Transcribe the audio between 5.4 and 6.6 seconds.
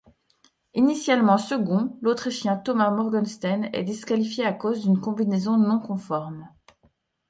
non-conforme.